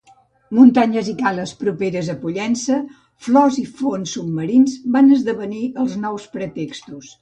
[0.59, 2.79] Muntanyes i cales properes a Pollença,
[3.29, 7.19] flors i fons submarins van esdevenir els nous pretextos.